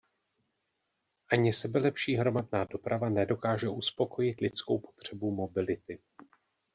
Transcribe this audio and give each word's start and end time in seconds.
Ani 1.31 1.53
sebelepší 1.53 2.15
hromadná 2.15 2.63
doprava 2.63 3.09
nedokáže 3.09 3.69
uspokojit 3.69 4.41
lidskou 4.41 4.79
potřebu 4.79 5.31
mobility. 5.35 5.99